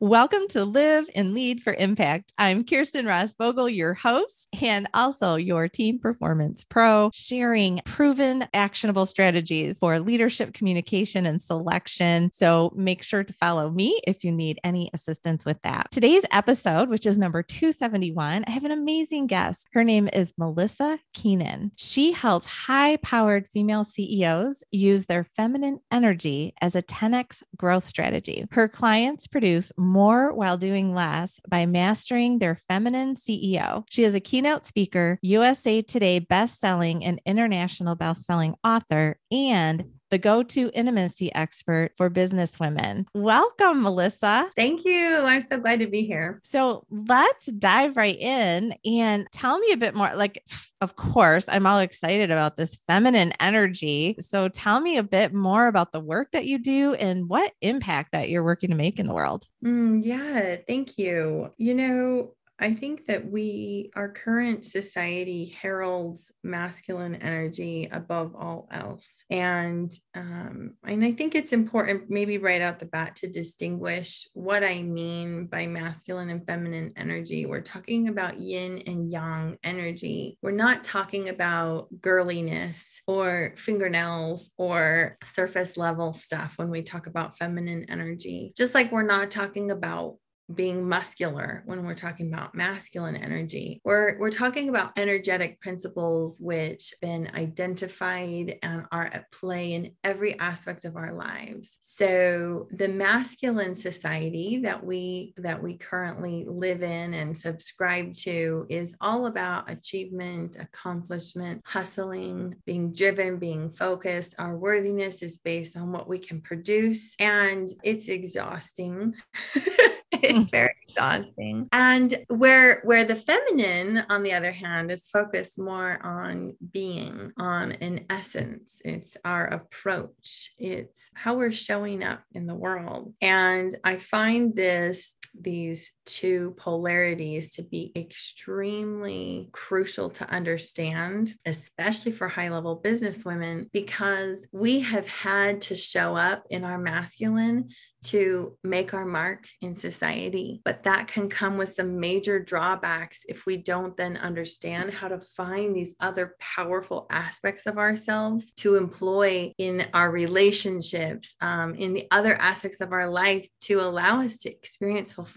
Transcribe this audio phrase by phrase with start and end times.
[0.00, 2.32] Welcome to Live and Lead for Impact.
[2.38, 9.06] I'm Kirsten Ross Vogel, your host, and also your team performance pro, sharing proven actionable
[9.06, 12.30] strategies for leadership communication and selection.
[12.32, 15.88] So make sure to follow me if you need any assistance with that.
[15.90, 19.66] Today's episode, which is number 271, I have an amazing guest.
[19.72, 21.72] Her name is Melissa Keenan.
[21.74, 28.46] She helps high powered female CEOs use their feminine energy as a 10x growth strategy.
[28.52, 33.84] Her clients produce more while doing less by mastering their feminine CEO.
[33.90, 40.42] She is a keynote speaker, USA Today best-selling and international best-selling author, and the go
[40.42, 43.06] to intimacy expert for business women.
[43.14, 44.48] Welcome, Melissa.
[44.56, 45.16] Thank you.
[45.16, 46.40] I'm so glad to be here.
[46.44, 50.14] So let's dive right in and tell me a bit more.
[50.14, 50.44] Like,
[50.80, 54.16] of course, I'm all excited about this feminine energy.
[54.20, 58.12] So tell me a bit more about the work that you do and what impact
[58.12, 59.44] that you're working to make in the world.
[59.64, 61.52] Mm, yeah, thank you.
[61.58, 69.24] You know, I think that we, our current society heralds masculine energy above all else.
[69.30, 74.64] And, um, and I think it's important, maybe right out the bat, to distinguish what
[74.64, 77.46] I mean by masculine and feminine energy.
[77.46, 80.36] We're talking about yin and yang energy.
[80.42, 87.38] We're not talking about girliness or fingernails or surface level stuff when we talk about
[87.38, 88.52] feminine energy.
[88.56, 90.16] Just like we're not talking about
[90.54, 93.80] being muscular when we're talking about masculine energy.
[93.84, 99.92] We're, we're talking about energetic principles which have been identified and are at play in
[100.04, 101.76] every aspect of our lives.
[101.80, 108.96] So the masculine society that we that we currently live in and subscribe to is
[109.00, 114.34] all about achievement, accomplishment, hustling, being driven, being focused.
[114.38, 119.14] Our worthiness is based on what we can produce and it's exhausting.
[120.22, 120.48] it's mm-hmm.
[120.48, 121.68] very exhausting.
[121.72, 127.72] And where where the feminine, on the other hand, is focused more on being, on
[127.72, 128.80] an essence.
[128.84, 130.52] It's our approach.
[130.58, 133.14] It's how we're showing up in the world.
[133.20, 142.28] And I find this these two polarities to be extremely crucial to understand, especially for
[142.28, 148.56] high level business women, because we have had to show up in our masculine to
[148.62, 150.60] make our mark in society.
[150.64, 155.20] But that can come with some major drawbacks if we don't then understand how to
[155.20, 162.06] find these other powerful aspects of ourselves to employ in our relationships, um, in the
[162.10, 165.27] other aspects of our life to allow us to experience fulfillment.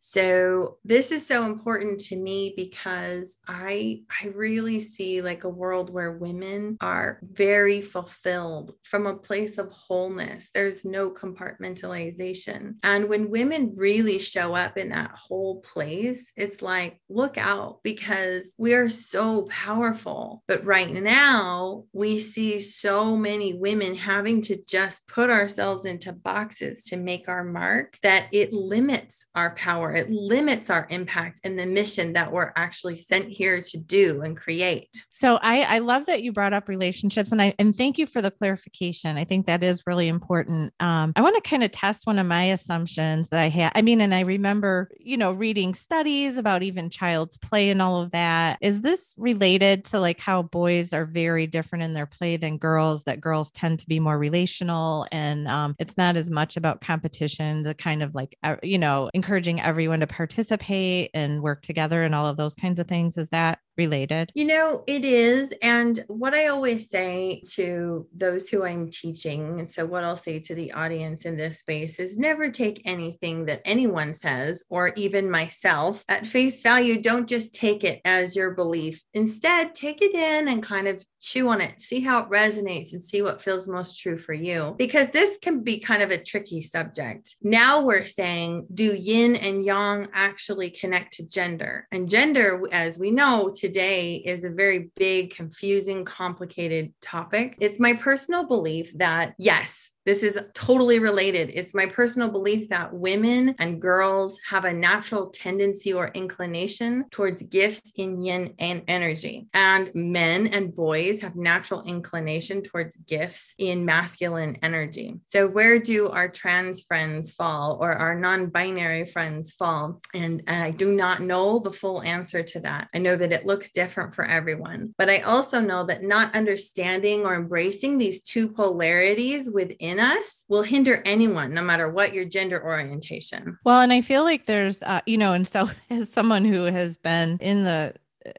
[0.00, 5.90] So this is so important to me because I I really see like a world
[5.90, 10.50] where women are very fulfilled from a place of wholeness.
[10.52, 12.76] There's no compartmentalization.
[12.82, 18.54] And when women really show up in that whole place, it's like look out because
[18.58, 20.42] we are so powerful.
[20.46, 26.84] But right now, we see so many women having to just put ourselves into boxes
[26.84, 29.94] to make our mark that it limits our power.
[29.94, 34.36] It limits our impact and the mission that we're actually sent here to do and
[34.36, 35.06] create.
[35.12, 38.20] So I, I love that you brought up relationships and I and thank you for
[38.20, 39.16] the clarification.
[39.16, 40.74] I think that is really important.
[40.80, 43.72] Um, I want to kind of test one of my assumptions that I had.
[43.76, 48.02] I mean, and I remember, you know, reading studies about even child's play and all
[48.02, 48.58] of that.
[48.60, 53.04] Is this related to like how boys are very different in their play than girls,
[53.04, 57.62] that girls tend to be more relational and um, it's not as much about competition,
[57.62, 62.14] the kind of like, uh, you know, encouraging everyone to participate and work together and
[62.14, 63.18] all of those kinds of things?
[63.18, 64.30] Is that related?
[64.34, 65.54] You know, it is.
[65.62, 70.40] And what I always say to those who I'm teaching, and so what I'll say
[70.40, 75.30] to the audience in this space is never take anything that anyone says or even
[75.30, 77.00] myself at face value.
[77.00, 79.02] Don't just take it as your belief.
[79.14, 83.02] Instead, take it in and kind of chew on it, see how it resonates, and
[83.02, 84.74] see what feels most true for you.
[84.78, 87.36] Because this can be kind of a tricky subject.
[87.42, 91.86] Now we're saying, do yin and yang actually connect to gender?
[91.90, 97.54] And gender, as we know today, is a very big, confusing, complicated topic.
[97.60, 101.50] It's my personal belief that yes, This is totally related.
[101.52, 107.42] It's my personal belief that women and girls have a natural tendency or inclination towards
[107.42, 113.84] gifts in yin and energy, and men and boys have natural inclination towards gifts in
[113.84, 115.20] masculine energy.
[115.26, 120.00] So, where do our trans friends fall or our non binary friends fall?
[120.14, 122.88] And I do not know the full answer to that.
[122.94, 127.26] I know that it looks different for everyone, but I also know that not understanding
[127.26, 132.62] or embracing these two polarities within us will hinder anyone, no matter what your gender
[132.62, 133.58] orientation.
[133.64, 136.96] Well, and I feel like there's, uh, you know, and so as someone who has
[136.98, 137.94] been in the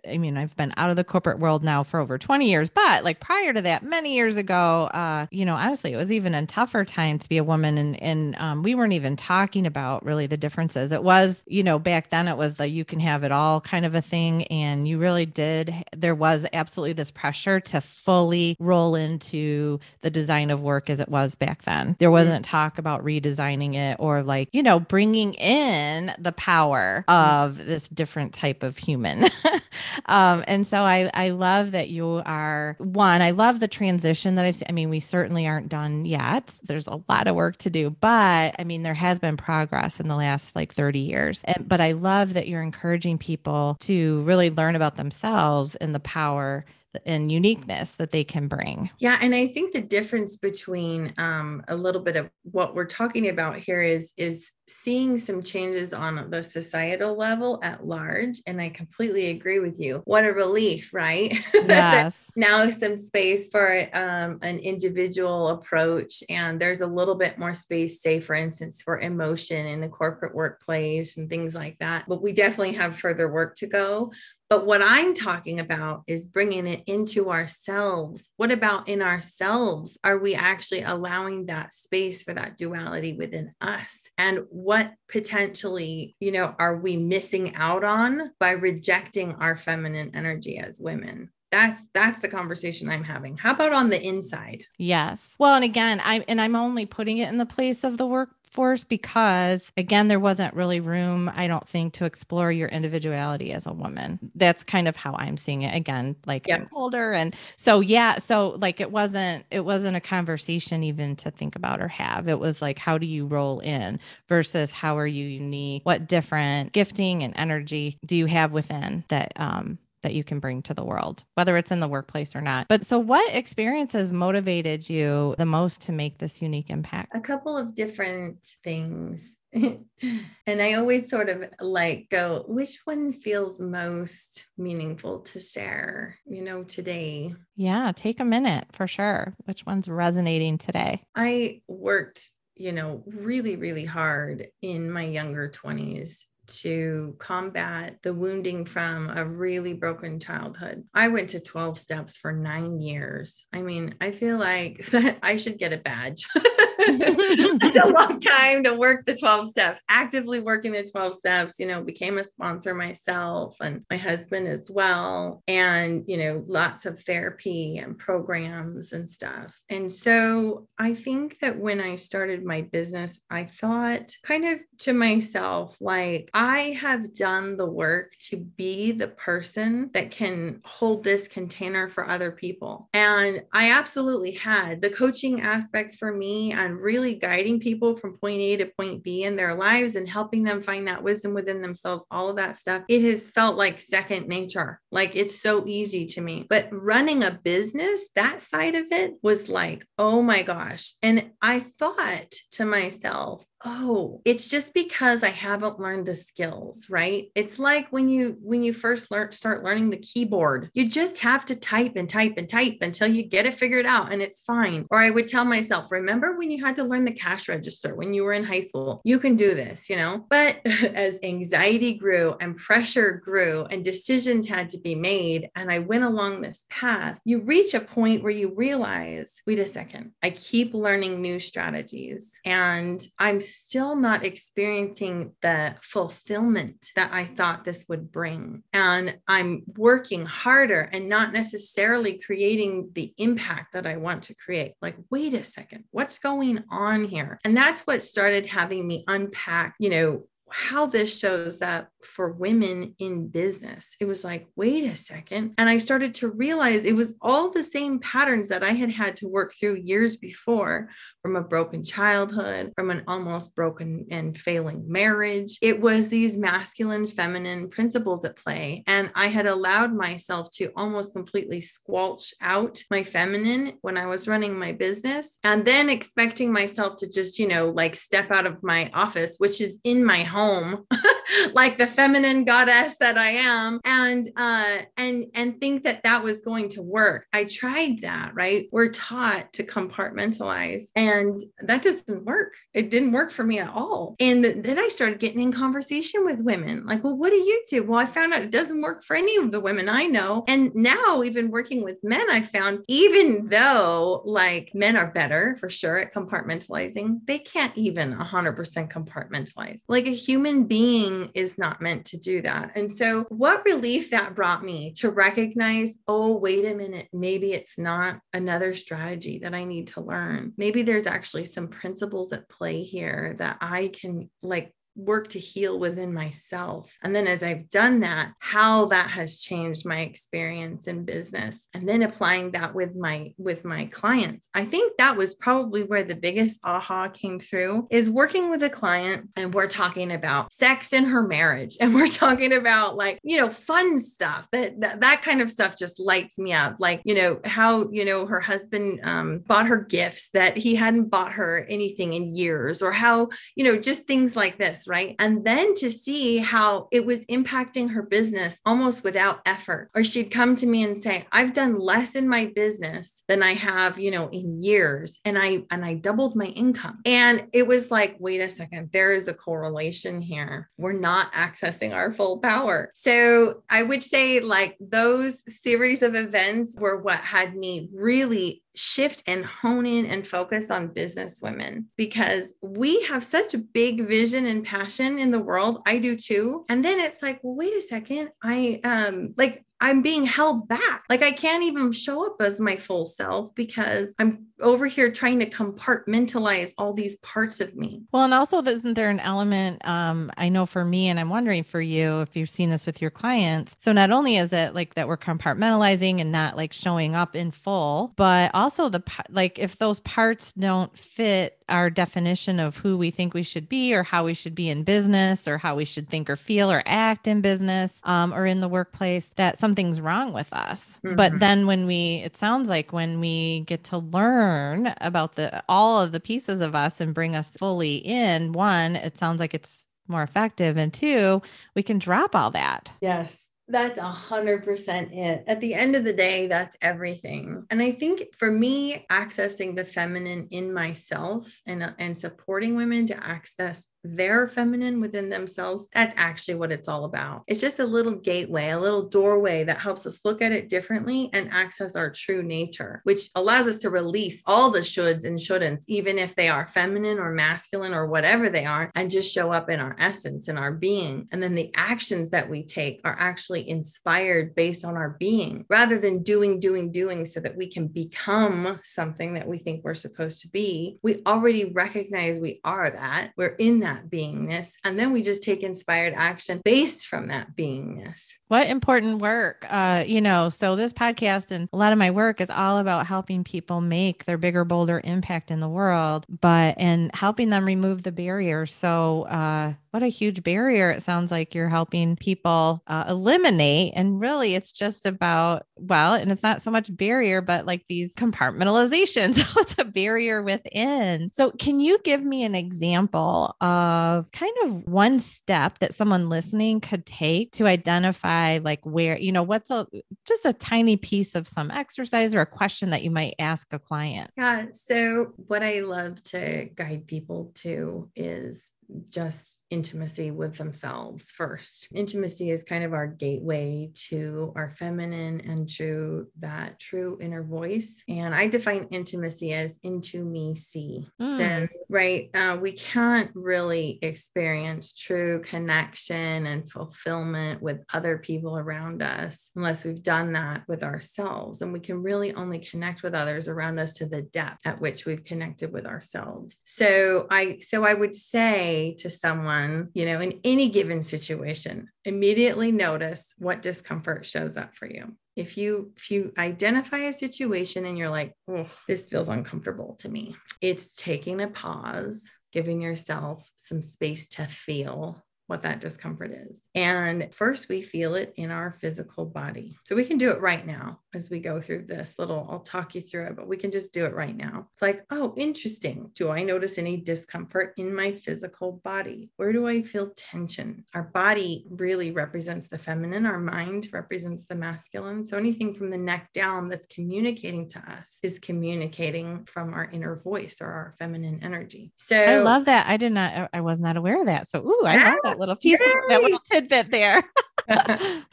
[0.08, 3.04] I mean, I've been out of the corporate world now for over 20 years, but
[3.04, 6.46] like prior to that, many years ago, uh, you know, honestly, it was even a
[6.46, 7.78] tougher time to be a woman.
[7.78, 10.92] And, and um, we weren't even talking about really the differences.
[10.92, 13.86] It was, you know, back then it was the you can have it all kind
[13.86, 14.46] of a thing.
[14.46, 20.52] And you really did, there was absolutely this pressure to fully roll into the design
[20.52, 21.96] of work as it was back then.
[22.00, 22.14] There mm-hmm.
[22.14, 27.44] wasn't talk about redesigning it or like, you know, bringing in the power mm-hmm.
[27.44, 29.30] of this different type of human.
[30.06, 33.22] um, and so I, I love that you are one.
[33.22, 34.68] I love the transition that I've seen.
[34.70, 36.54] I mean, we certainly aren't done yet.
[36.64, 40.08] There's a lot of work to do, but I mean, there has been progress in
[40.08, 41.42] the last like 30 years.
[41.44, 46.00] And, but I love that you're encouraging people to really learn about themselves and the
[46.00, 46.66] power
[47.06, 48.90] and uniqueness that they can bring.
[49.00, 49.18] Yeah.
[49.22, 53.60] And I think the difference between um, a little bit of what we're talking about
[53.60, 58.42] here is, is seeing some changes on the societal level at large.
[58.48, 60.01] And I completely agree with you.
[60.06, 61.33] What a relief, right?
[61.54, 62.30] Yes.
[62.36, 66.24] now some space for um, an individual approach.
[66.30, 70.36] And there's a little bit more space, say, for instance, for emotion in the corporate
[70.36, 72.06] workplace and things like that.
[72.07, 74.12] But we definitely have further work to go.
[74.50, 78.31] But what I'm talking about is bringing it into ourselves.
[78.38, 80.00] What about in ourselves?
[80.04, 84.10] Are we actually allowing that space for that duality within us?
[84.18, 90.57] And what potentially, you know, are we missing out on by rejecting our feminine energy
[90.57, 91.30] as women?
[91.52, 96.00] that's that's the conversation i'm having how about on the inside yes well and again
[96.04, 100.07] i and i'm only putting it in the place of the work force because again
[100.07, 104.19] there wasn't really room i don't think to explore your individuality as a woman.
[104.36, 105.75] That's kind of how i'm seeing it.
[105.75, 106.62] Again like yep.
[106.62, 111.31] i'm older and so yeah so like it wasn't it wasn't a conversation even to
[111.31, 112.28] think about or have.
[112.28, 115.86] It was like how do you roll in versus how are you unique?
[115.86, 120.62] What different gifting and energy do you have within that um that you can bring
[120.63, 122.68] to the world, whether it's in the workplace or not.
[122.68, 127.16] But so, what experiences motivated you the most to make this unique impact?
[127.16, 129.36] A couple of different things.
[129.54, 136.42] and I always sort of like go, which one feels most meaningful to share, you
[136.44, 137.34] know, today?
[137.56, 139.34] Yeah, take a minute for sure.
[139.45, 141.02] Which one's resonating today?
[141.16, 146.25] I worked, you know, really, really hard in my younger 20s
[146.62, 150.84] to combat the wounding from a really broken childhood.
[150.94, 153.46] I went to 12 steps for nine years.
[153.54, 154.88] I mean, I feel like
[155.24, 156.25] I should get a badge.
[157.84, 161.82] a long time to work the 12 steps, actively working the 12 steps, you know,
[161.84, 165.44] became a sponsor myself and my husband as well.
[165.48, 169.56] And, you know, lots of therapy and programs and stuff.
[169.70, 174.94] And so I think that when I started my business, I thought kind of to
[174.94, 181.28] myself, like, I have done the work to be the person that can hold this
[181.28, 182.90] container for other people.
[182.94, 188.40] And I absolutely had the coaching aspect for me and really guiding people from point
[188.40, 192.06] A to point B in their lives and helping them find that wisdom within themselves,
[192.12, 194.80] all of that stuff, it has felt like second nature.
[194.92, 196.45] Like it's so easy to me.
[196.50, 200.94] But running a business, that side of it was like, oh my gosh.
[201.02, 207.30] And I thought to myself, oh it's just because i haven't learned the skills right
[207.36, 211.45] it's like when you when you first learn start learning the keyboard you just have
[211.45, 214.86] to type and type and type until you get it figured out and it's fine
[214.90, 218.13] or i would tell myself remember when you had to learn the cash register when
[218.13, 220.59] you were in high school you can do this you know but
[220.94, 226.04] as anxiety grew and pressure grew and decisions had to be made and i went
[226.04, 230.73] along this path you reach a point where you realize wait a second i keep
[230.73, 238.11] learning new strategies and i'm still not experiencing the fulfillment that I thought this would
[238.11, 238.63] bring.
[238.73, 244.73] And I'm working harder and not necessarily creating the impact that I want to create.
[244.81, 247.40] Like, wait a second, what's going on here?
[247.46, 252.96] And that's what started having me unpack, you know, how this shows up for women
[253.00, 253.96] in business.
[254.00, 255.54] It was like, wait a second.
[255.58, 259.18] And I started to realize it was all the same patterns that I had had
[259.18, 260.90] to work through years before
[261.22, 265.58] from a broken childhood, from an almost broken and failing marriage.
[265.62, 268.84] It was these masculine, feminine principles at play.
[268.88, 274.28] And I had allowed myself to almost completely squelch out my feminine when I was
[274.28, 278.64] running my business and then expecting myself to just, you know, like step out of
[278.64, 280.39] my office, which is in my home,
[281.54, 286.42] like the feminine goddess that I am, and uh, and and think that that was
[286.42, 287.28] going to work.
[287.34, 288.31] I tried that.
[288.34, 292.54] Right, we're taught to compartmentalize, and that doesn't work.
[292.74, 294.16] It didn't work for me at all.
[294.19, 297.84] And then I started getting in conversation with women, like, well, what do you do?
[297.84, 300.74] Well, I found out it doesn't work for any of the women I know, and
[300.76, 305.98] now even working with men, I found even though like men are better for sure
[305.98, 309.81] at compartmentalizing, they can't even 100% compartmentalize.
[309.88, 312.74] Like a human being is not meant to do that.
[312.76, 317.80] And so, what relief that brought me to recognize oh, wait a minute, maybe it's
[317.80, 320.54] not another strategy that I need to learn.
[320.56, 325.80] Maybe there's actually some principles at play here that I can like work to heal
[325.80, 326.96] within myself.
[327.02, 331.88] And then as I've done that, how that has changed my experience in business and
[331.88, 334.50] then applying that with my with my clients.
[334.54, 338.69] I think that was probably where the biggest aha came through is working with a
[338.69, 343.38] client and we're talking about sex in her marriage and we're talking about like, you
[343.38, 344.48] know, fun stuff.
[344.52, 346.76] That that, that kind of stuff just lights me up.
[346.80, 351.10] Like, you know, how, you know, her husband um, bought her gifts that he hadn't
[351.10, 355.16] bought her anything in years or how, you know, just things like this right?
[355.19, 359.92] And then to see how it was impacting her business almost without effort.
[359.96, 363.54] Or she'd come to me and say, I've done less in my business than I
[363.54, 365.19] have, you know, in years.
[365.24, 367.00] And I and I doubled my income.
[367.06, 370.69] And it was like, wait a second, there is a correlation here.
[370.78, 372.92] We're not accessing our full power.
[372.96, 379.23] So I would say like those series of events were what had me really shift
[379.28, 384.45] and hone in and focus on business women because we have such a big vision
[384.45, 385.81] and passion in the world.
[385.85, 386.66] I do too.
[386.69, 388.30] And then it's like, well, wait a second.
[388.44, 391.04] I um like I'm being held back.
[391.09, 395.40] Like I can't even show up as my full self because I'm over here trying
[395.40, 398.04] to compartmentalize all these parts of me.
[398.12, 401.64] Well, and also isn't there an element um I know for me and I'm wondering
[401.64, 403.76] for you if you've seen this with your clients.
[403.78, 407.52] So not only is it like that we're compartmentalizing and not like showing up in
[407.52, 413.12] full, but also the like if those parts don't fit our definition of who we
[413.12, 416.09] think we should be or how we should be in business or how we should
[416.09, 420.33] think or feel or act in business um, or in the workplace that something's wrong
[420.33, 421.16] with us mm-hmm.
[421.16, 426.02] but then when we it sounds like when we get to learn about the all
[426.02, 429.85] of the pieces of us and bring us fully in one it sounds like it's
[430.07, 431.42] more effective and two
[431.76, 435.44] we can drop all that yes that's a hundred percent it.
[435.45, 437.66] At the end of the day, that's everything.
[437.69, 443.23] And I think for me, accessing the feminine in myself and, and supporting women to
[443.23, 447.44] access their feminine within themselves, that's actually what it's all about.
[447.48, 451.30] It's just a little gateway, a little doorway that helps us look at it differently
[451.34, 455.84] and access our true nature, which allows us to release all the shoulds and shouldn'ts,
[455.88, 459.70] even if they are feminine or masculine or whatever they are, and just show up
[459.70, 461.28] in our essence and our being.
[461.32, 465.98] And then the actions that we take are actually inspired based on our being rather
[465.98, 470.42] than doing, doing, doing so that we can become something that we think we're supposed
[470.42, 470.98] to be.
[471.04, 473.32] We already recognize we are that.
[473.36, 474.76] We're in that that beingness.
[474.84, 478.34] And then we just take inspired action based from that beingness.
[478.48, 479.66] What important work.
[479.69, 483.08] Uh, you know, so this podcast and a lot of my work is all about
[483.08, 488.04] helping people make their bigger, bolder impact in the world, but and helping them remove
[488.04, 488.74] the barriers.
[488.74, 494.19] So uh what a huge barrier it sounds like you're helping people uh, eliminate and
[494.19, 499.40] really it's just about well and it's not so much barrier but like these compartmentalizations
[499.69, 501.30] It's a barrier within.
[501.31, 506.81] So can you give me an example of kind of one step that someone listening
[506.81, 509.86] could take to identify like where you know what's a
[510.26, 513.80] just a tiny piece of some exercise or a question that you might ask a
[513.80, 514.32] client?
[514.38, 518.72] Yeah so what i love to guide people to is
[519.10, 521.88] just intimacy with themselves first.
[521.93, 528.04] Intimacy is kind of our gateway to our feminine and to that true inner voice.
[528.08, 531.08] And I define intimacy as into me see.
[531.21, 531.38] Mm.
[531.38, 539.02] So, right, uh, we can't really experience true connection and fulfillment with other people around
[539.02, 541.62] us unless we've done that with ourselves.
[541.62, 545.06] And we can really only connect with others around us to the depth at which
[545.06, 546.62] we've connected with ourselves.
[546.65, 549.59] So I so I would say say to someone,
[549.93, 555.15] you know, in any given situation, immediately notice what discomfort shows up for you.
[555.36, 560.10] If you if you identify a situation and you're like, oh, this feels uncomfortable to
[560.10, 566.63] me, it's taking a pause, giving yourself some space to feel what that discomfort is.
[566.76, 569.78] And first, we feel it in our physical body.
[569.84, 572.94] So we can do it right now as we go through this little, I'll talk
[572.94, 574.68] you through it, but we can just do it right now.
[574.74, 576.12] It's like, oh, interesting.
[576.13, 579.32] Do I notice any discomfort in my physical body?
[579.38, 580.86] Where do I feel tension?
[580.94, 585.24] Our body really represents the feminine, our mind represents the masculine.
[585.24, 590.15] So anything from the neck down that's communicating to us is communicating from our inner
[590.15, 591.91] voice or our feminine energy.
[591.96, 592.86] So I love that.
[592.88, 594.48] I did not, I was not aware of that.
[594.50, 597.24] So, ooh, I love that little piece, of, that little tidbit there.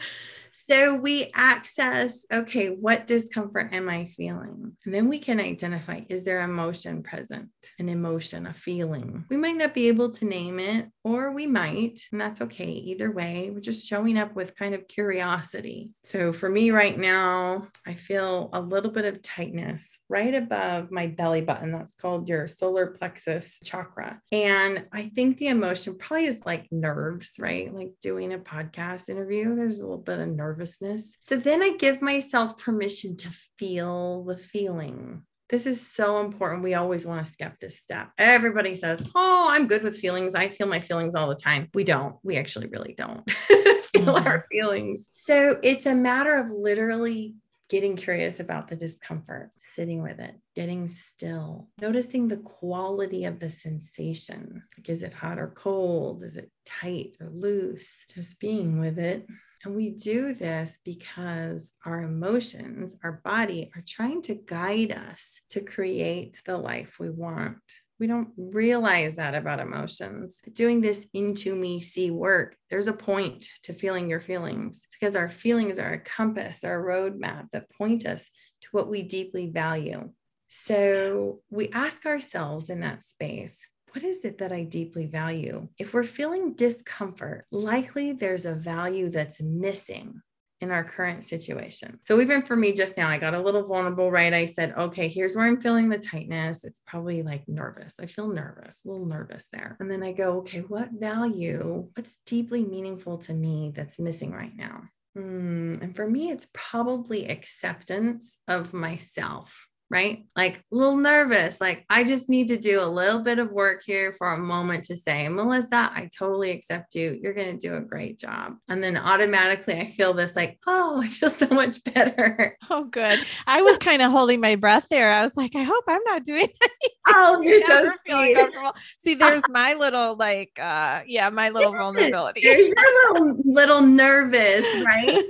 [0.59, 4.75] So we access, okay, what discomfort am I feeling?
[4.87, 7.51] And then we can identify is there emotion present?
[7.79, 9.27] An emotion, a feeling.
[9.29, 12.71] We might not be able to name it, or we might, and that's okay.
[12.71, 15.91] Either way, we're just showing up with kind of curiosity.
[16.03, 21.07] So for me right now, I feel a little bit of tightness right above my
[21.07, 21.71] belly button.
[21.71, 24.23] That's called your solar plexus chakra.
[24.33, 27.73] And I think the emotion probably is like nerves, right?
[27.73, 31.17] Like doing a podcast interview, there's a little bit of nerves nervousness.
[31.21, 35.23] So then I give myself permission to feel the feeling.
[35.49, 36.65] This is so important.
[36.65, 38.11] We always want to skip this step.
[38.19, 40.35] Everybody says, Oh, I'm good with feelings.
[40.35, 41.69] I feel my feelings all the time.
[41.73, 42.17] We don't.
[42.25, 44.27] We actually really don't feel mm-hmm.
[44.27, 45.09] our feelings.
[45.13, 47.37] So it's a matter of literally
[47.69, 53.51] getting curious about the discomfort, sitting with it, getting still, noticing the quality of the
[53.51, 54.63] sensation.
[54.77, 56.23] Like, is it hot or cold?
[56.23, 58.05] Is it tight or loose?
[58.15, 59.27] Just being with it
[59.67, 65.61] and we do this because our emotions, our body are trying to guide us to
[65.61, 67.59] create the life we want.
[67.99, 70.41] We don't realize that about emotions.
[70.53, 75.29] Doing this into me see work, there's a point to feeling your feelings because our
[75.29, 78.31] feelings are a compass, our roadmap that point us
[78.61, 80.11] to what we deeply value.
[80.47, 85.69] So we ask ourselves in that space what is it that I deeply value?
[85.79, 90.21] If we're feeling discomfort, likely there's a value that's missing
[90.61, 91.99] in our current situation.
[92.05, 94.35] So even for me just now, I got a little vulnerable, right?
[94.35, 96.63] I said, okay, here's where I'm feeling the tightness.
[96.63, 97.99] It's probably like nervous.
[97.99, 99.79] I feel nervous, a little nervous there.
[99.81, 104.55] And then I go, okay, what value, what's deeply meaningful to me that's missing right
[104.55, 104.83] now?
[105.15, 110.25] Hmm, and for me, it's probably acceptance of myself right?
[110.35, 111.61] Like a little nervous.
[111.61, 114.85] Like, I just need to do a little bit of work here for a moment
[114.85, 117.19] to say, Melissa, I totally accept you.
[117.21, 118.57] You're going to do a great job.
[118.69, 122.57] And then automatically I feel this like, oh, I feel so much better.
[122.69, 123.21] Oh, good.
[123.47, 125.13] I was kind of holding my breath there.
[125.13, 126.97] I was like, I hope I'm not doing anything.
[127.09, 128.73] Oh, you're so feeling comfortable.
[128.99, 132.41] See, there's my little, like, uh, yeah, my little vulnerability.
[132.43, 135.23] You're a little, little nervous, right?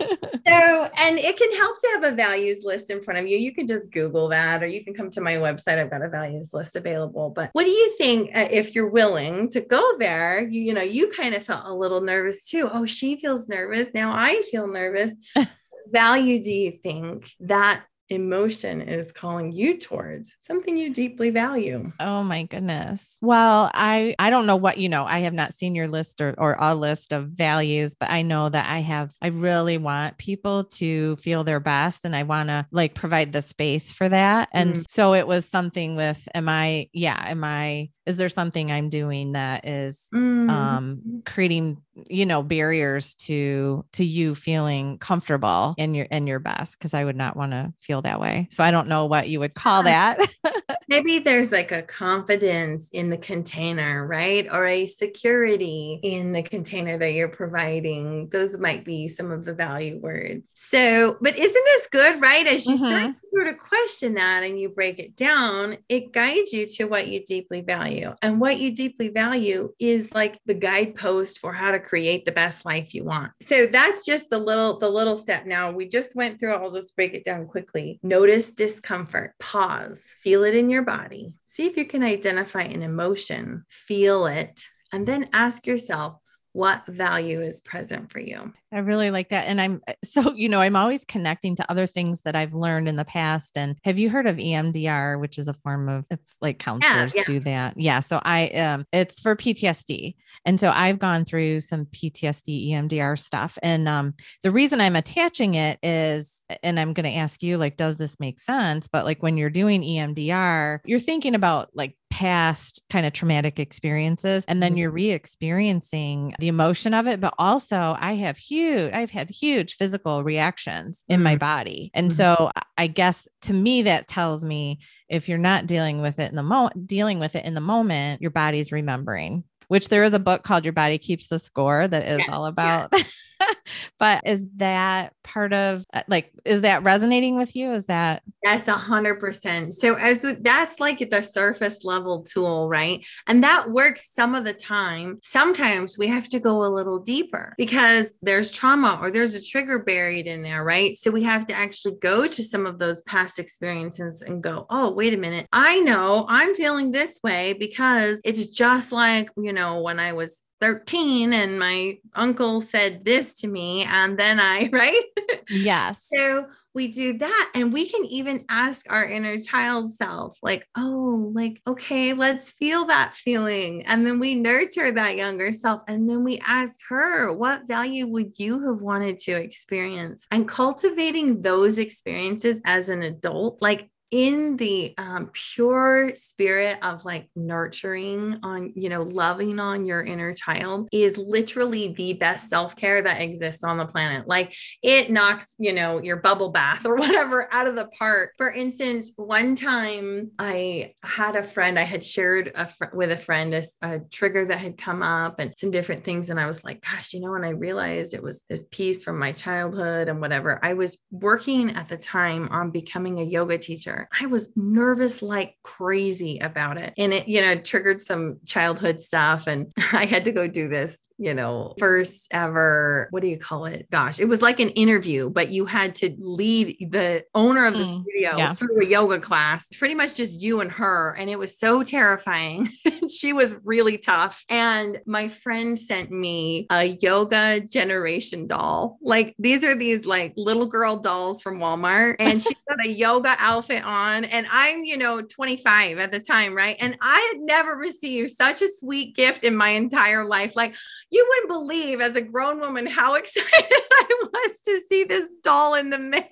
[0.47, 3.37] so, and it can help to have a values list in front of you.
[3.37, 5.79] You can just Google that or you can come to my website.
[5.79, 7.31] I've got a values list available.
[7.31, 10.43] But what do you think uh, if you're willing to go there?
[10.43, 12.69] You, you know, you kind of felt a little nervous too.
[12.73, 13.91] Oh, she feels nervous.
[13.95, 15.17] Now I feel nervous.
[15.89, 21.91] value do you think that emotion is calling you towards something you deeply value.
[21.99, 23.17] Oh my goodness.
[23.21, 26.35] Well i i don't know what you know i have not seen your list or,
[26.39, 30.65] or a list of values but i know that i have i really want people
[30.65, 34.49] to feel their best and i want to like provide the space for that.
[34.53, 34.85] And mm.
[34.91, 39.33] so it was something with am i yeah am i is there something i'm doing
[39.33, 40.49] that is mm.
[40.51, 41.77] um creating
[42.09, 46.79] you know barriers to to you feeling comfortable in your in your best?
[46.79, 48.49] Because i would not want to feel that way.
[48.51, 50.19] So i don't know what you would call that.
[50.89, 54.47] Maybe there's like a confidence in the container right?
[54.51, 58.29] Or a security in the container that you're providing.
[58.29, 60.51] Those might be some of the value words.
[60.55, 62.47] So but isn't this good right?
[62.47, 62.87] As you mm-hmm.
[62.87, 63.13] start
[63.45, 67.61] to question that and you break it down it guides you to what you deeply
[67.61, 68.15] value value.
[68.23, 72.65] And what you deeply value is like the guidepost for how to create the best
[72.65, 73.33] life you want.
[73.43, 75.47] So that's just the little the little step.
[75.47, 76.53] Now we just went through.
[76.53, 78.01] I'll just break it down quickly.
[78.03, 79.35] Notice discomfort.
[79.41, 80.05] Pause.
[80.23, 81.35] Feel it in your body.
[81.47, 83.65] See if you can identify an emotion.
[83.71, 84.65] Feel it.
[84.93, 86.21] And then ask yourself,
[86.57, 88.51] what value is present for you.
[88.73, 89.47] I really like that.
[89.47, 92.97] And I'm so, you know, I'm always connecting to other things that I've learned in
[92.97, 93.59] the past.
[93.59, 97.21] And have you heard of EMDR, which is a form of it's like counselors yeah,
[97.21, 97.25] yeah.
[97.27, 97.79] do that?
[97.79, 98.01] Yeah.
[98.01, 100.15] So I um it's for PTSD.
[100.47, 103.59] And so I've gone through some PTSD EMDR stuff.
[103.63, 107.77] And um the reason I'm attaching it is and I'm going to ask you like
[107.77, 108.89] does this make sense?
[108.89, 114.43] But like when you're doing EMDR, you're thinking about like past kind of traumatic experiences
[114.49, 114.79] and then Mhm.
[114.79, 120.25] you're re-experiencing the emotion of it but also i have huge i've had huge physical
[120.25, 121.41] reactions in my Mm.
[121.41, 122.15] body and Mhm.
[122.17, 124.79] so I- guess to me that tells me
[125.11, 128.23] if you're not dealing with it in the moment dealing with it in the moment
[128.23, 132.07] your body's remembering which there is a book called your body keeps the score that
[132.09, 132.93] is Yeah, all about
[133.99, 138.69] but is that part of uh, like is that resonating with you is that Yes,
[138.69, 139.75] a hundred percent.
[139.75, 143.05] So as that's like the surface level tool, right?
[143.27, 145.19] And that works some of the time.
[145.21, 149.81] Sometimes we have to go a little deeper because there's trauma or there's a trigger
[149.83, 150.97] buried in there, right?
[150.97, 154.93] So we have to actually go to some of those past experiences and go, oh,
[154.93, 155.49] wait a minute.
[155.53, 160.41] I know I'm feeling this way because it's just like, you know, when I was
[160.61, 165.03] 13 and my uncle said this to me and then I, right?
[165.49, 167.53] yes So we do that.
[167.55, 172.85] And we can even ask our inner child self, like, oh, like, okay, let's feel
[172.85, 173.87] that feeling.
[173.87, 175.81] And then we nurture that younger self.
[175.89, 180.29] And then we ask her, what value would you have wanted to experience?
[180.31, 187.29] And cultivating those experiences as an adult, like, in the um, pure spirit of like
[187.37, 193.03] nurturing on, you know, loving on your inner child is literally the best self care
[193.03, 194.27] that exists on the planet.
[194.27, 198.31] Like it knocks, you know, your bubble bath or whatever out of the park.
[198.39, 203.19] For instance, one time I had a friend, I had shared a fr- with a
[203.19, 206.31] friend a, a trigger that had come up and some different things.
[206.31, 209.19] And I was like, gosh, you know, and I realized it was this piece from
[209.19, 210.59] my childhood and whatever.
[210.63, 214.06] I was working at the time on becoming a yoga teacher.
[214.21, 216.95] I was nervous like crazy about it.
[216.97, 219.47] And it, you know, triggered some childhood stuff.
[219.47, 223.65] And I had to go do this you know, first ever, what do you call
[223.67, 223.89] it?
[223.91, 227.85] Gosh, it was like an interview, but you had to lead the owner of the
[227.85, 228.55] Mm, studio yeah.
[228.55, 231.15] through a yoga class, pretty much just you and her.
[231.19, 232.69] And it was so terrifying.
[233.09, 234.45] she was really tough.
[234.49, 238.99] And my friend sent me a yoga generation doll.
[239.03, 242.17] Like these are these like little girl dolls from Walmart.
[242.19, 244.25] And she's got a yoga outfit on.
[244.25, 246.77] And I'm, you know, 25 at the time, right?
[246.81, 250.57] And I had never received such a sweet gift in my entire life.
[250.57, 250.75] Like,
[251.11, 255.75] you wouldn't believe as a grown woman how excited I was to see this doll
[255.75, 256.23] in the mail.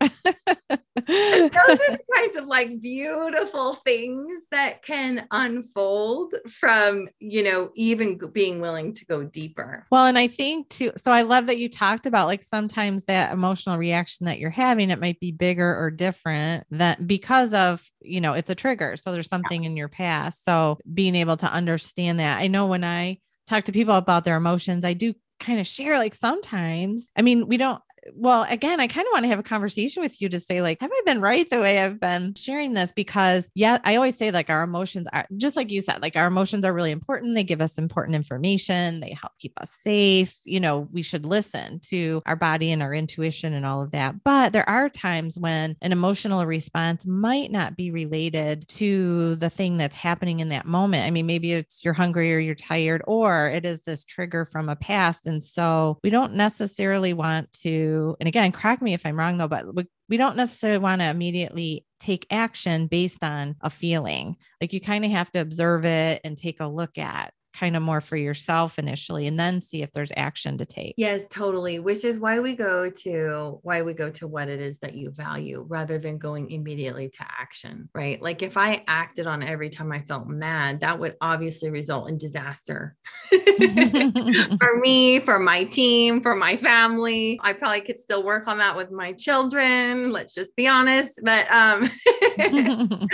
[1.06, 8.18] Those are the kinds of like beautiful things that can unfold from, you know, even
[8.32, 9.86] being willing to go deeper.
[9.90, 13.32] Well, and I think too, so I love that you talked about like sometimes that
[13.32, 18.20] emotional reaction that you're having, it might be bigger or different that because of, you
[18.20, 18.96] know, it's a trigger.
[18.96, 20.44] So there's something in your past.
[20.44, 22.38] So being able to understand that.
[22.38, 25.98] I know when I talk to people about their emotions, I do kind of share
[25.98, 27.80] like sometimes, I mean, we don't,
[28.12, 30.80] well, again, I kind of want to have a conversation with you to say, like,
[30.80, 32.92] have I been right the way I've been sharing this?
[32.92, 36.26] Because, yeah, I always say, like, our emotions are just like you said, like, our
[36.26, 37.34] emotions are really important.
[37.34, 40.38] They give us important information, they help keep us safe.
[40.44, 44.22] You know, we should listen to our body and our intuition and all of that.
[44.24, 49.76] But there are times when an emotional response might not be related to the thing
[49.76, 51.06] that's happening in that moment.
[51.06, 54.68] I mean, maybe it's you're hungry or you're tired, or it is this trigger from
[54.68, 55.26] a past.
[55.26, 59.48] And so we don't necessarily want to, and again, correct me if I'm wrong though,
[59.48, 64.36] but we, we don't necessarily want to immediately take action based on a feeling.
[64.60, 67.82] Like you kind of have to observe it and take a look at kind of
[67.82, 70.94] more for yourself initially and then see if there's action to take.
[70.96, 71.78] Yes, totally.
[71.78, 75.10] Which is why we go to why we go to what it is that you
[75.10, 78.20] value rather than going immediately to action, right?
[78.20, 82.18] Like if I acted on every time I felt mad, that would obviously result in
[82.18, 82.96] disaster.
[83.30, 87.38] for me, for my team, for my family.
[87.42, 90.10] I probably could still work on that with my children.
[90.10, 91.20] Let's just be honest.
[91.22, 91.88] But um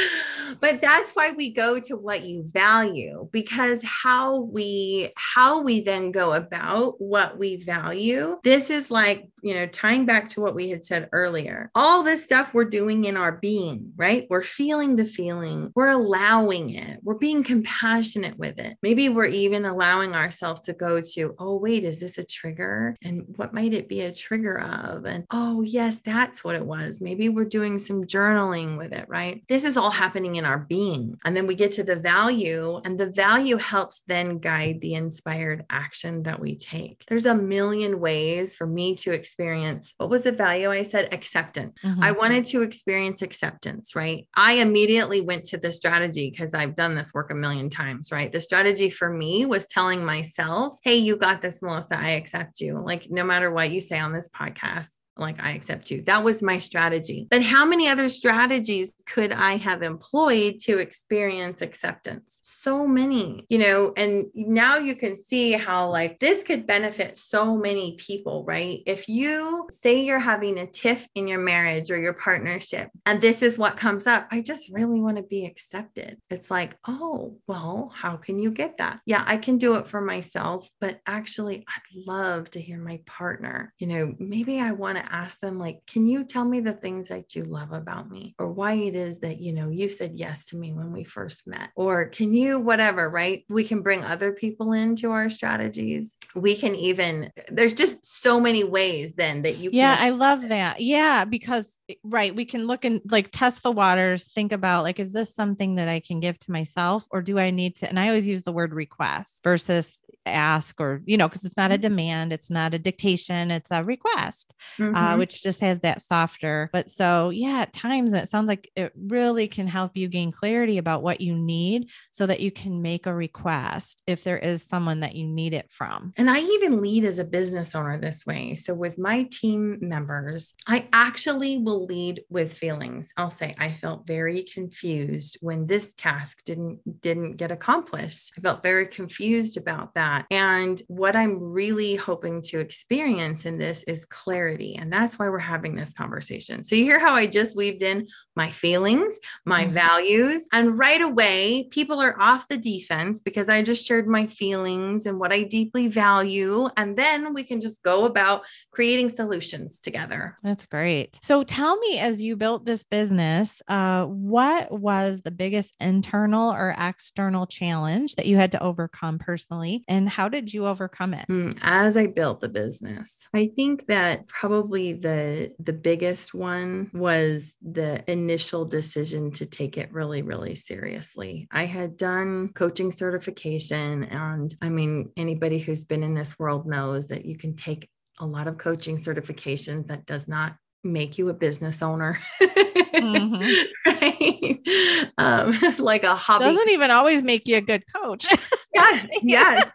[0.60, 6.12] but that's why we go to what you value because how we how we then
[6.12, 8.38] go about what we value.
[8.44, 11.70] This is like you know tying back to what we had said earlier.
[11.74, 14.26] All this stuff we're doing in our being right?
[14.30, 15.72] We're feeling the feeling.
[15.74, 17.00] We're allowing it.
[17.02, 18.76] We're being compassionate with it.
[18.82, 22.96] Maybe we're even allowing ourselves to go to oh wait is this a trigger?
[23.02, 25.04] And what might it be a trigger of?
[25.06, 27.00] And oh yes that's what it was.
[27.00, 29.42] Maybe we're doing some journaling with it right?
[29.48, 31.18] This is all happening in our being.
[31.24, 35.64] And then we get to the value and the value helps then guide the inspired
[35.70, 40.32] action that we take there's a million ways for me to experience what was the
[40.32, 42.02] value i said acceptance Mhm.
[42.02, 44.26] I wanted to experience acceptance, right?
[44.34, 48.30] I immediately went to the strategy because I've done this work a million times, right?
[48.32, 51.98] The strategy for me was telling myself, hey, you got this, Melissa.
[51.98, 52.82] I accept you.
[52.84, 56.02] Like, no matter what you say on this podcast, like I accept you.
[56.02, 57.28] That was my strategy.
[57.30, 62.40] But how many other strategies could I have employed to experience acceptance?
[62.42, 67.56] So many, you know, and now you can see how like this could benefit so
[67.56, 68.80] many people, right?
[68.86, 73.42] If you say you're having a tiff in your marriage or your partnership, and this
[73.42, 76.18] is what comes up, I just really want to be accepted.
[76.30, 79.00] It's like, oh, well, how can you get that?
[79.04, 83.72] Yeah, I can do it for myself, but actually, I'd love to hear my partner,
[83.78, 87.08] you know, maybe I want to ask them, like, can you tell me the things
[87.08, 90.46] that you love about me or why it is that, you know, you said yes
[90.46, 91.70] to me when we first met?
[91.74, 93.44] Or can you, whatever, right?
[93.48, 96.16] We can bring other people into our strategies.
[96.34, 100.80] We can even, there's just so many ways then that you Yeah, I love that.
[100.80, 101.66] Yeah, because
[102.02, 105.76] right, we can look and like test the waters, think about like, is this something
[105.76, 107.88] that I can give to myself or do I need to?
[107.88, 111.70] And I always use the word request versus ask or, you know, because it's not
[111.70, 111.82] a mm-hmm.
[111.82, 114.54] demand, it's not a dictation, it's a request.
[114.78, 114.96] Uh, mm-hmm.
[114.96, 116.70] uh, which just has that softer.
[116.72, 120.78] But so, yeah, at times it sounds like it really can help you gain clarity
[120.78, 125.00] about what you need so that you can make a request if there is someone
[125.00, 126.12] that you need it from.
[126.16, 128.54] And I even lead as a business owner this way.
[128.54, 133.12] So, with my team members, I actually will lead with feelings.
[133.16, 138.32] I'll say, I felt very confused when this task didn't didn't get accomplished.
[138.38, 140.26] I felt very confused about that.
[140.30, 144.76] And what I'm really hoping to experience in this is clarity.
[144.76, 146.64] And that's why we're having this conversation.
[146.64, 149.72] So you hear how I just weaved in my feelings, my mm-hmm.
[149.72, 155.06] values, and right away, people are off the defense because I just shared my feelings
[155.06, 156.68] and what I deeply value.
[156.76, 160.36] And then we can just go about creating solutions together.
[160.42, 161.18] That's great.
[161.22, 166.74] So tell me, as you built this business, uh, what was the biggest internal or
[166.78, 169.84] external challenge that you had to overcome personally?
[169.88, 171.26] And how did you overcome it?
[171.26, 177.54] Hmm, as I built the business, I think that probably the the biggest one was
[177.62, 181.48] the initial decision to take it really really seriously.
[181.50, 187.08] I had done coaching certification and I mean anybody who's been in this world knows
[187.08, 191.34] that you can take a lot of coaching certifications that does not make you a
[191.34, 192.18] business owner.
[192.40, 193.42] mm-hmm.
[193.86, 195.10] right?
[195.18, 196.46] Um, like a hobby.
[196.46, 198.26] Doesn't even always make you a good coach.
[198.74, 199.66] yes, yes.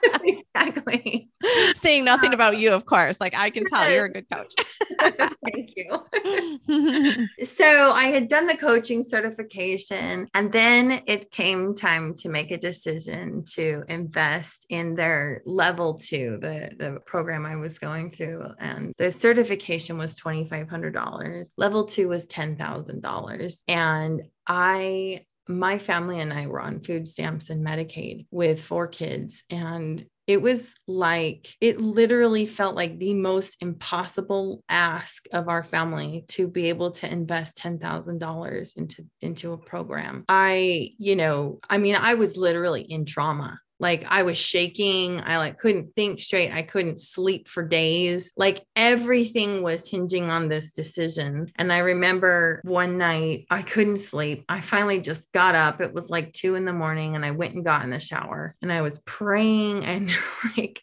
[0.24, 1.28] exactly.
[1.74, 3.20] Saying nothing um, about you, of course.
[3.20, 4.52] Like I can tell you're a good coach.
[5.52, 7.26] Thank you.
[7.44, 12.58] so I had done the coaching certification, and then it came time to make a
[12.58, 18.46] decision to invest in their level two, the, the program I was going through.
[18.58, 21.50] And the certification was $2,500.
[21.56, 23.62] Level two was $10,000.
[23.68, 29.44] And I my family and I were on food stamps and Medicaid with four kids.
[29.50, 36.24] And it was like, it literally felt like the most impossible ask of our family
[36.28, 40.24] to be able to invest $10,000 into, into a program.
[40.28, 45.20] I, you know, I mean, I was literally in trauma like I was shaking.
[45.20, 46.52] I like couldn't think straight.
[46.52, 48.32] I couldn't sleep for days.
[48.36, 51.50] Like everything was hinging on this decision.
[51.56, 54.44] And I remember one night I couldn't sleep.
[54.48, 55.80] I finally just got up.
[55.80, 58.54] It was like two in the morning and I went and got in the shower
[58.62, 60.10] and I was praying and
[60.56, 60.80] like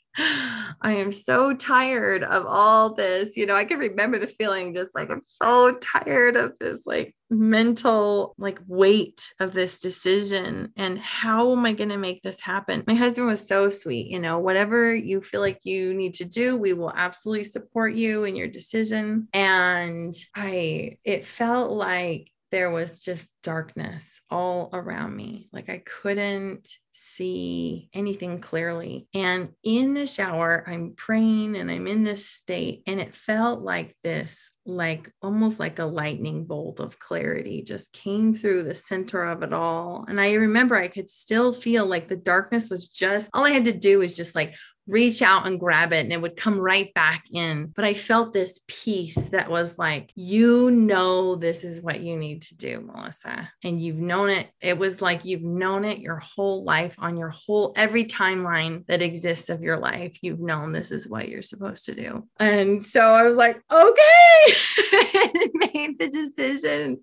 [0.82, 3.38] I am so tired of all this.
[3.38, 7.15] You know, I can remember the feeling just like I'm so tired of this like
[7.29, 12.84] mental like weight of this decision and how am I going to make this happen?
[12.88, 16.58] My husband was so sweet, you know, whatever you feel like you need to do,
[16.58, 19.27] we will absolutely support you in your decision.
[19.34, 25.49] And I it felt like there was just darkness all around me.
[25.53, 29.07] Like I couldn't see anything clearly.
[29.13, 32.83] And in the shower, I'm praying and I'm in this state.
[32.88, 38.33] And it felt like this, like almost like a lightning bolt of clarity just came
[38.33, 40.05] through the center of it all.
[40.07, 43.65] And I remember I could still feel like the darkness was just all I had
[43.65, 44.53] to do was just like
[44.89, 47.71] reach out and grab it and it would come right back in.
[47.75, 52.41] But I felt this peace that was like, you know, this is what you need
[52.43, 53.52] to do, Melissa.
[53.63, 54.49] And you've known it.
[54.62, 59.02] It was like you've known it your whole life on your whole, every timeline that
[59.02, 60.17] exists of your life.
[60.21, 62.28] You've known this is what you're supposed to do.
[62.39, 64.54] And so I was like, okay.
[65.19, 66.99] And made the decision,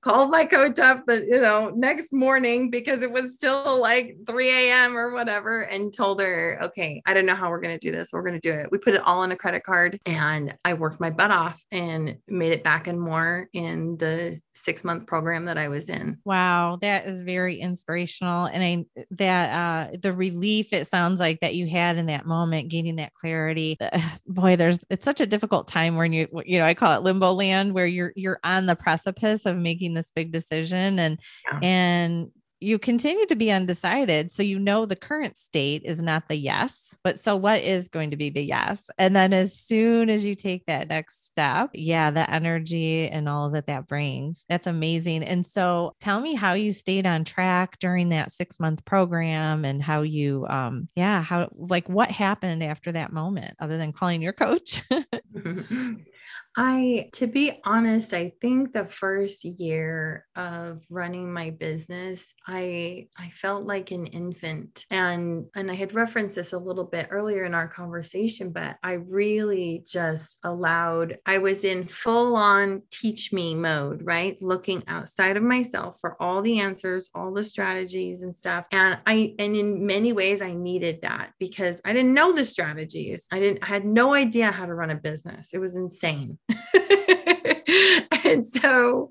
[0.00, 4.50] called my coach up the, you know, next morning because it was still like 3
[4.50, 4.96] a.m.
[4.96, 7.92] or whatever and told her, okay, I don't don't know how we're going to do
[7.92, 8.12] this.
[8.12, 8.70] We're going to do it.
[8.70, 12.16] We put it all on a credit card and I worked my butt off and
[12.28, 16.18] made it back and more in the six month program that I was in.
[16.24, 18.46] Wow, that is very inspirational.
[18.46, 22.68] And I that uh the relief it sounds like that you had in that moment,
[22.68, 23.76] gaining that clarity.
[24.26, 27.32] Boy, there's it's such a difficult time when you you know, I call it limbo
[27.32, 31.58] land where you're you're on the precipice of making this big decision and yeah.
[31.62, 32.30] and
[32.60, 34.30] you continue to be undecided.
[34.30, 38.10] So you know the current state is not the yes, but so what is going
[38.10, 38.84] to be the yes?
[38.98, 43.50] And then as soon as you take that next step, yeah, the energy and all
[43.50, 45.24] that that brings, that's amazing.
[45.24, 49.82] And so tell me how you stayed on track during that six month program and
[49.82, 54.34] how you, um, yeah, how, like what happened after that moment other than calling your
[54.34, 54.82] coach?
[56.56, 63.30] I, to be honest, I think the first year of running my business, I I
[63.30, 67.54] felt like an infant, and and I had referenced this a little bit earlier in
[67.54, 71.18] our conversation, but I really just allowed.
[71.24, 76.42] I was in full on teach me mode, right, looking outside of myself for all
[76.42, 81.02] the answers, all the strategies and stuff, and I and in many ways I needed
[81.02, 83.24] that because I didn't know the strategies.
[83.30, 85.50] I didn't I had no idea how to run a business.
[85.52, 86.38] It was insane.
[88.24, 89.08] and so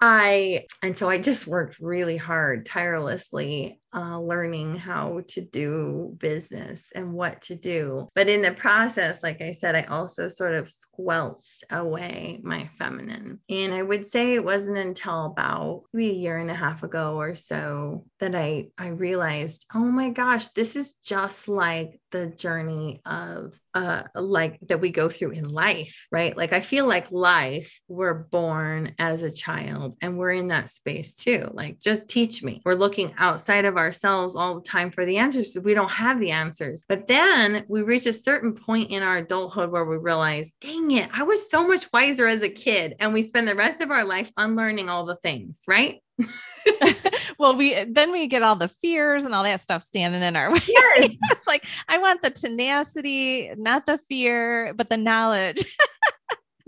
[0.00, 6.84] I, and so I just worked really hard, tirelessly uh, learning how to do business
[6.94, 8.08] and what to do.
[8.14, 13.40] But in the process, like I said, I also sort of squelched away my feminine.
[13.48, 17.16] And I would say it wasn't until about maybe a year and a half ago
[17.16, 23.00] or so that I, I realized, oh my gosh, this is just like the journey
[23.04, 27.78] of uh like that we go through in life right like i feel like life
[27.88, 32.62] we're born as a child and we're in that space too like just teach me
[32.64, 36.30] we're looking outside of ourselves all the time for the answers we don't have the
[36.30, 40.90] answers but then we reach a certain point in our adulthood where we realize dang
[40.90, 43.90] it i was so much wiser as a kid and we spend the rest of
[43.90, 46.02] our life unlearning all the things right
[47.38, 50.50] well, we then we get all the fears and all that stuff standing in our
[50.52, 50.60] way.
[50.66, 51.16] Yes.
[51.30, 55.64] it's like I want the tenacity, not the fear, but the knowledge.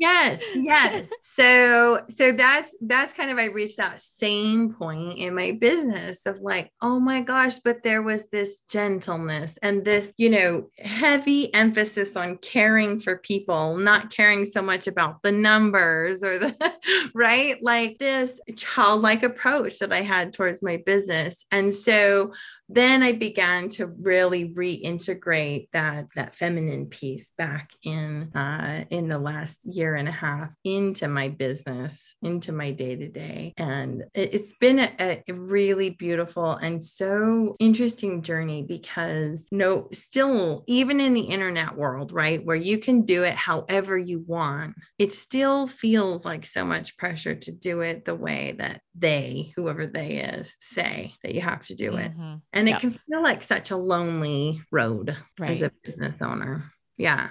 [0.00, 5.52] yes yes so so that's that's kind of i reached that same point in my
[5.52, 10.68] business of like oh my gosh but there was this gentleness and this you know
[10.78, 16.48] heavy emphasis on caring for people not caring so much about the numbers or the
[17.14, 17.56] right?
[17.62, 21.44] Like this childlike approach that i had towards my business.
[21.50, 22.32] And so
[22.68, 29.18] then I began to really reintegrate that that feminine piece back in uh, in the
[29.18, 34.32] last year and a half into my business, into my day to day, and it,
[34.32, 41.14] has been a, a, really beautiful and so interesting journey because no, still even in
[41.14, 46.24] the internet world, right, where you can do it however you want, it still feels
[46.24, 51.12] like so much pressure to do it the way that they, whoever they is, say
[51.22, 52.12] that you have to do it.
[52.58, 55.50] And it can feel like such a lonely road right.
[55.50, 56.72] as a business owner.
[56.96, 57.28] Yeah.